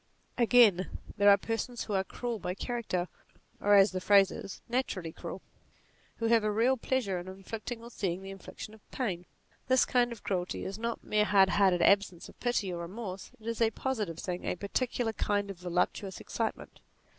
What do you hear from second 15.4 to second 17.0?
of voluptuous excitement.